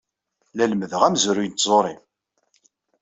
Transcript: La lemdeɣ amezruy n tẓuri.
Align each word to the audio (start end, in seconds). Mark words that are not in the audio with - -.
La 0.55 0.65
lemdeɣ 0.71 1.01
amezruy 1.03 1.47
n 1.49 1.53
tẓuri. 1.53 1.95